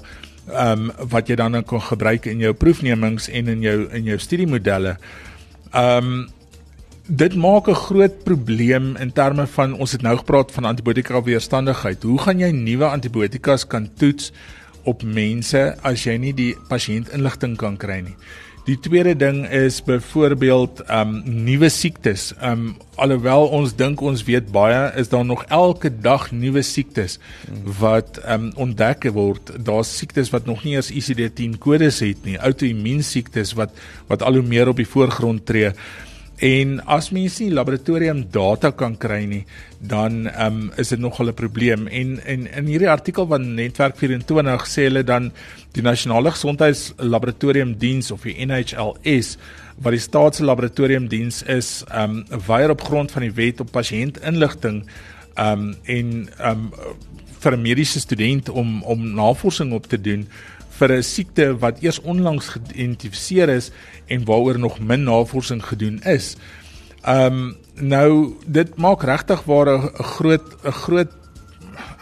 [0.48, 4.18] ehm um, wat jy dan kan gebruik in jou proefnemings en in jou in jou
[4.18, 4.96] studiemodelle.
[5.72, 6.26] Ehm um,
[7.08, 12.02] dit maak 'n groot probleem in terme van ons het nou gepraat van antibiotika weerstandigheid.
[12.02, 14.32] Hoe gaan jy nuwe antibiotikas kan toets
[14.82, 18.16] op mense as jy nie die pasiënt inligting kan kry nie?
[18.68, 22.34] Die tweede ding is byvoorbeeld um nuwe siektes.
[22.44, 27.18] Um alhoewel ons dink ons weet baie, is daar nog elke dag nuwe siektes
[27.80, 29.64] wat um ontdek word.
[29.64, 33.70] Daar's siektes wat nog nie eens ICD-10 kodes het nie, outoimmuun siektes wat
[34.06, 35.72] wat al hoe meer op die voorgrond tree.
[36.38, 39.40] En as mens nie laboratorium data kan kry nie,
[39.82, 41.88] dan um, is dit nogal 'n probleem.
[41.88, 45.32] En en in hierdie artikel van Netwerk 24 sê hulle dan
[45.72, 49.36] die Nasionale Gesondheidslaboratorium Diens of die NHLS
[49.82, 53.70] wat die staatse laboratorium diens is, ehm um, weier op grond van die wet op
[53.70, 54.84] pasiëntinligting
[55.34, 56.70] ehm um, en ehm um,
[57.38, 60.28] vir 'n mediese student om om navorsing op te doen
[60.78, 63.70] vir 'n siekte wat eers onlangs geïdentifiseer is
[64.06, 66.36] en waaroor nog min navorsing gedoen is.
[67.02, 71.12] Ehm um, nou dit maak regtig waar 'n groot 'n groot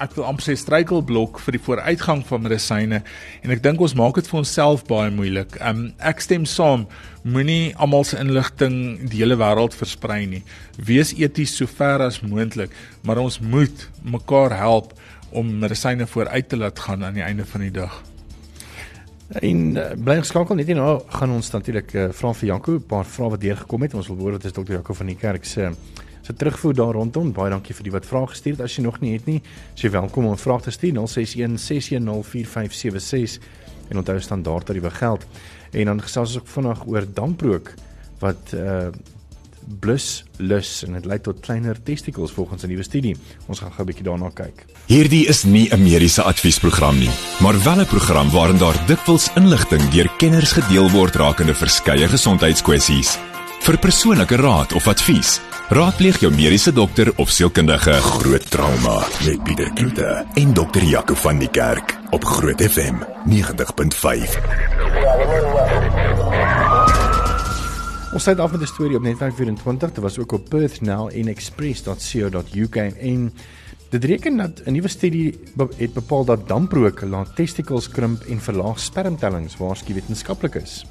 [0.00, 3.02] ek wil amper sê struikelblok vir die vooruitgang van medisyne
[3.42, 5.56] en ek dink ons maak dit vir onsself baie moeilik.
[5.60, 6.86] Ehm um, ek stem saam,
[7.24, 10.42] moenie almal se inligting die hele wêreld versprei nie.
[10.78, 12.70] Wees eties so ver as moontlik,
[13.02, 14.92] maar ons moet mekaar help
[15.30, 18.15] om medisyne vooruit te laat gaan aan die einde van die dag.
[19.28, 23.04] En uh, bly geskakel net hierna gaan ons natuurlik uh, vra vir Janko 'n paar
[23.04, 23.94] vrae wat deurgekom het.
[23.94, 25.72] Ons wil hoor wat is dokter Janko van die kerk se
[26.22, 27.32] se terugvoer daar rondom.
[27.32, 28.62] Baie dankie vir die wat vrae gestuur het.
[28.62, 29.42] As jy nog nie het nie,
[29.74, 33.42] is jy welkom om 'n vraag te stuur 061 610 4576
[33.88, 35.26] en onthou standaard tariewe geld.
[35.72, 37.74] En dan gesels ons ook vanaand oor damprook
[38.18, 38.90] wat uh
[39.66, 43.16] blus lus en dit lei tot kleiner testikels volgens 'n nuwe studie.
[43.46, 44.64] Ons gaan gou 'n bietjie daarna kyk.
[44.86, 49.88] Hierdie is nie 'n mediese adviesprogram nie, maar wel 'n program waarin daar dikwels inligting
[49.90, 53.18] deur kenners gedeel word rakende verskeie gesondheidskwessies.
[53.60, 57.92] Vir persoonlike raad of advies, raadpleeg jou mediese dokter of sielkundige.
[57.92, 64.38] Groot trauma met Pieter Kloete en dokter Jaco van die Kerk op Groot FM 90.5.
[68.16, 69.92] Ons het af met 'n storie op Netwerk 24.
[69.92, 73.32] Dit was ook op Perth Now en express.co.uk en
[73.90, 75.38] dit reken dat 'n nuwe studie
[75.76, 80.84] het bepaal dat damprook laat testikels krimp en verlaag spermtellings, waarskynlik wetenskaplikes.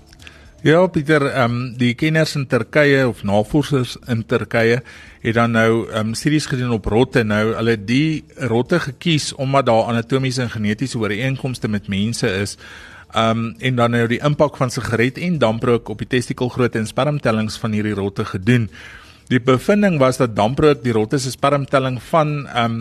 [0.61, 4.81] Ja, Pieter, ehm um, die kenners in Turkye of navorsers in Turkye
[5.19, 7.23] het dan nou ehm um, studies gedoen op rotte.
[7.23, 12.57] Nou hulle die rotte gekies omdat daar anatomiese en genetiese ooreenkomste met mense is
[13.15, 17.57] um en dan nou die impak van sigaret en damprook op die testikelgrootte en spermtellings
[17.61, 18.69] van hierdie rotte gedoen.
[19.31, 22.77] Die bevinding was dat damprook die rotte se spermtelling van um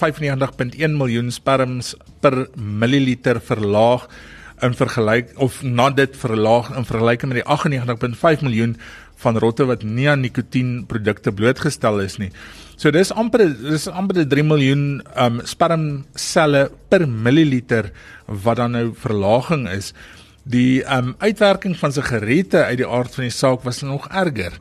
[0.00, 4.08] 95.1 miljoen sperms per milliliter verlaag
[4.64, 8.74] in vergelyk of na dit verlaag in vergelyking met die 98.5 miljoen
[9.20, 12.30] van rotte wat nie aan nikotienprodukte blootgestel is nie.
[12.80, 14.84] So dis amper dis amper 3 miljoen
[15.20, 17.90] um spermselle per milliliter
[18.30, 19.92] wat dan nou verlaging is.
[20.50, 24.56] Die um uitwerking van sigarette uit die aard van die saak was nog erger.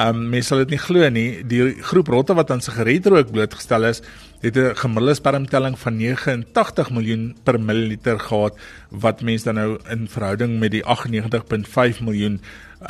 [0.00, 4.02] Um mense sal dit nie glo nie, die groep rotte wat aan sigaretrook blootgestel is,
[4.42, 8.58] het 'n gemiddelde spermtelling van 89 miljoen per milliliter gehad
[8.90, 12.40] wat mense dan nou in verhouding met die 98.5 miljoen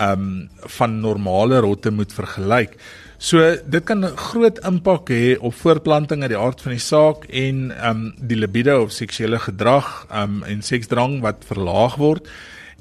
[0.01, 2.77] um van normale rotte moet vergelyk.
[3.25, 7.25] So dit kan 'n groot impak hê op voortplanting uit die aard van die saak
[7.25, 12.29] en um die libido of seksuele gedrag um en seksdrang wat verlaag word.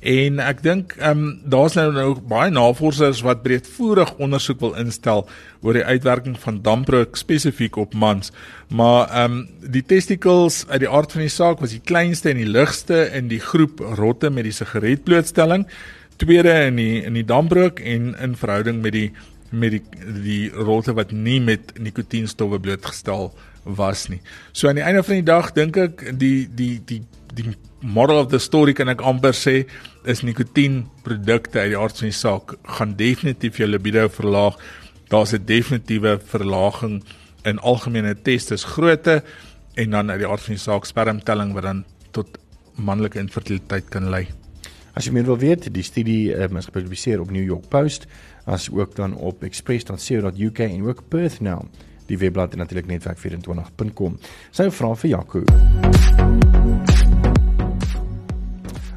[0.01, 5.29] En ek dink um daar's nou nou baie navorsers wat breedvoerig ondersoek wil instel
[5.61, 8.31] oor die uitwerking van damprook spesifiek op mans.
[8.67, 12.51] Maar um die testicles uit die aard van die saak was die kleinste en die
[12.51, 15.67] ligste in die groep rotte met die sigaretblootstelling
[16.17, 19.11] tweede in die in die dambrook en in verhouding met die
[19.53, 19.83] met die
[20.23, 23.31] die rotte wat nie met nikotienstowwe blootgestel
[23.63, 24.19] was nie.
[24.51, 28.31] So aan die einde van die dag dink ek die die die die moral of
[28.31, 29.63] the story kan ek amper sê
[30.09, 34.57] is nikotienprodukte uit die aard van die saak gaan definitief jou libido verlaag.
[35.09, 37.03] Daar's 'n definitiewe verlaging
[37.45, 39.23] in algemene testes grootte
[39.75, 42.37] en dan uit die aard van die saak spermtelling wat dan tot
[42.75, 44.27] manlike infertiliteit kan lei.
[44.93, 48.05] As jy meer wil weet, die studie um, is gepubliseer op New York Post,
[48.45, 51.65] as ook dan op express.co.uk en ook Perth Now.
[52.05, 54.17] Die webblad en natuurlik netwerk24.com.
[54.51, 55.43] Sy vra vir Jaco.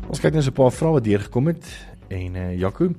[0.06, 1.66] Ons kyk net so 'n paar vrae wat deurgekom het
[2.08, 2.92] en uh, Jaco,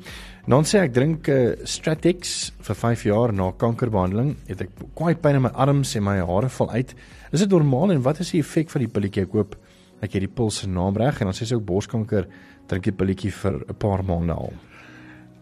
[0.47, 4.35] dan sê ek drink uh, Stratex vir 5 jaar na kankerbehandeling.
[4.47, 6.95] Het ek kwai pyn in my arms en my hare val uit.
[7.31, 9.55] Is dit normaal en wat is die effek van die pilletjie ek koop?
[10.01, 12.27] Ek het die puls se naam reg en dan sê sy ook borskanker
[12.67, 14.53] drink jy pilletjie vir 'n paar maande al.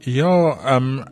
[0.06, 1.04] Ja, ehm um,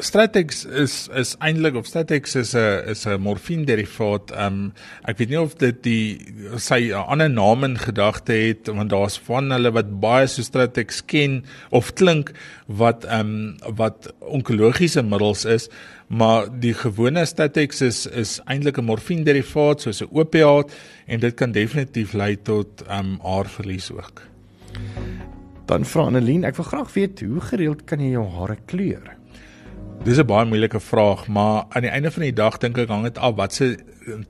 [0.00, 4.30] Stratex is is eintlik of Stratex is 'n is 'n morfine derivaat.
[4.30, 4.72] Ehm um,
[5.04, 9.18] ek weet nie of dit die sy 'n ander naam in gedagte het want daar's
[9.18, 12.32] van hulle wat baie so Stratex ken of klink
[12.66, 15.68] wat ehm um, wat onkologiese middels is,
[16.08, 20.72] maar die gewone Stratex is is eintlik 'n morfine derivaat soos 'n opiaat
[21.06, 24.22] en dit kan definitief lei tot ehm um, haarverlies ook.
[25.70, 29.04] Dan vra Annelien, ek wil graag weet hoe gereeld kan jy jou hare kleur?
[30.02, 33.04] Dis 'n baie moeilike vraag, maar aan die einde van die dag dink ek hang
[33.04, 33.76] dit af wat se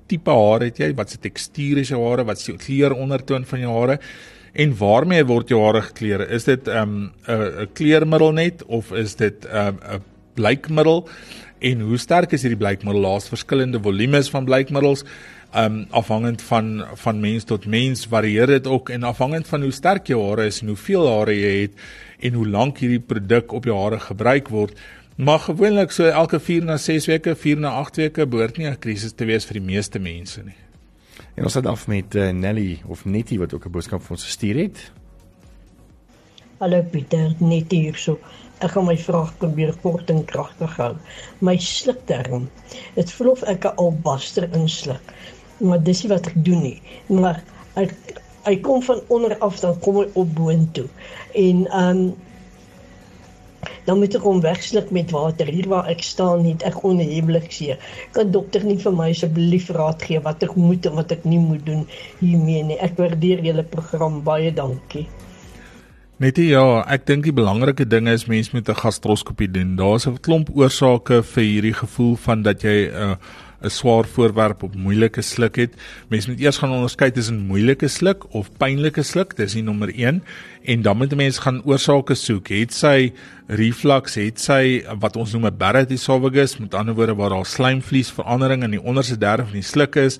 [0.06, 3.60] tipe hare het jy, wat se tekstuur is jou hare, wat se kleur ondertoon van
[3.60, 3.98] jou hare
[4.52, 6.28] en waarmee word jou hare gekleur?
[6.30, 10.02] Is dit 'n um, 'n kleurmiddel net of is dit 'n um, 'n
[10.34, 11.08] blykmiddel?
[11.60, 13.04] En hoe sterk is hierdie blykmiddel?
[13.04, 15.04] Daar's verskillende volumes van blykmiddels
[15.56, 20.06] um afhangend van van mens tot mens varieer dit ook en afhangend van hoe sterk
[20.06, 21.82] jou hare is en hoeveel hare jy het
[22.20, 24.78] en hoe lank hierdie produk op jou hare gebruik word.
[25.16, 28.78] Maar gewoonlik so elke 4 na 6 weke, 4 na 8 weke behoort nie 'n
[28.78, 30.56] krisis te wees vir die meeste mense nie.
[31.34, 34.24] En ons het af met uh, Nelly of Nettie wat ook 'n boodskap vir ons
[34.24, 34.92] gestuur het.
[36.58, 38.18] Hallo Pieter, Nettie hierso.
[38.60, 40.94] Ek gaan my vraag probeer kort en kragtig hou.
[41.40, 42.48] My slukterm.
[42.94, 45.14] Dit voel of ek 'n albaster insluk
[45.60, 46.80] maar dis nie wat ek doen nie.
[47.12, 47.42] Maar
[47.80, 47.94] ek
[48.46, 50.88] hy kom van onder af dan kom hy op boontoe.
[51.36, 52.10] En ehm um,
[53.84, 55.48] dan moet ek hom wegsluk met water.
[55.52, 57.80] Hier waar ek staan het ek onheemlik seer.
[58.16, 61.40] Kan dokter nie vir my asseblief raad gee wat ek moet en wat ek nie
[61.42, 61.82] moet doen
[62.22, 62.78] hiermee nie.
[62.80, 65.04] Ek waardeer julle program baie dankie.
[66.20, 69.76] Net ja, ek dink die belangrike ding is mens moet 'n gastroskopie doen.
[69.76, 73.16] Daar's 'n klomp oorsake vir hierdie gevoel van dat jy 'n uh,
[73.64, 75.72] 'n swaar voorwerp op moeilike sluk het.
[76.10, 80.22] Mens moet eers gaan onderskei tussen moeilike sluk of pynlike sluk, dis die nommer 1
[80.64, 82.48] en dan moet mense gaan oorsake soek.
[82.48, 83.12] Het sy
[83.46, 88.62] reflux, het sy wat ons noem 'n Barrett esophagus, met ander woorde waar daar slijmvliesverandering
[88.62, 90.18] in die onderste derde van die sluk is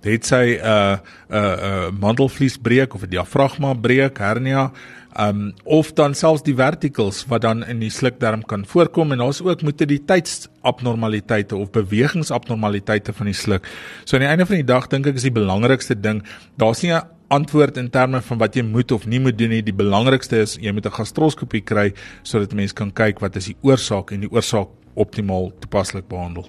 [0.00, 4.72] het sy 'n uh, 'n uh, 'n uh, mandelvliesbreek of 'n diafragma breek, hernia,
[5.16, 9.40] um of dan selfs die verticals wat dan in die slukdarm kan voorkom en daar's
[9.42, 13.68] ook motiliteitsabnormaliteite of bewegingsabnormaliteite van die sluk.
[14.04, 16.22] So aan die einde van die dag dink ek is die belangrikste ding,
[16.56, 19.62] daar's nie 'n antwoord in terme van wat jy moet of nie moet doen nie.
[19.62, 21.92] Die belangrikste is jy moet 'n gastroskopie kry
[22.22, 26.48] sodat mense kan kyk wat is die oorsaak en die oorsaak optimaal toepaslik behandel.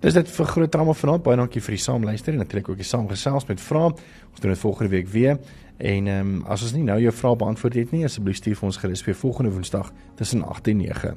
[0.00, 1.22] Dis dit vir groot trauma vanaand.
[1.22, 3.90] Baie dankie vir die saamluister en natuurlik ook die saamgesels met vrae.
[4.30, 5.38] Ons doen dit volgende week weer.
[5.78, 8.66] En ehm um, as ons nie nou jou vrae beantwoord het nie, asseblief stuur vir
[8.66, 11.16] ons gerus vir volgende Woensdag tussen 8 en 9.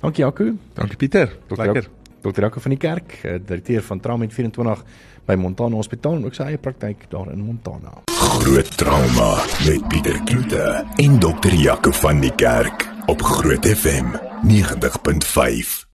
[0.00, 0.52] Dankie Jaco.
[0.74, 1.38] Dankie Pieter.
[1.48, 1.88] Lekker.
[2.26, 2.40] Dr.
[2.40, 4.84] Jaco van die kerk, eh, direkteur van Trauma 24
[5.26, 8.02] by Montana Hospitaal en ook sy eie praktyk daar in Montana.
[8.16, 9.30] Groot trauma
[9.66, 11.54] met Pieter Kloete en Dr.
[11.54, 14.14] Jaco van die kerk op Groot FM
[14.46, 15.84] 90.5.